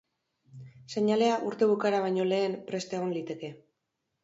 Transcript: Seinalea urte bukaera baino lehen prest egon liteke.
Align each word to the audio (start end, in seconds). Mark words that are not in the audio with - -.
Seinalea 0.93 1.35
urte 1.51 1.69
bukaera 1.73 2.01
baino 2.07 2.27
lehen 2.33 2.59
prest 2.73 2.99
egon 3.01 3.15
liteke. 3.21 3.55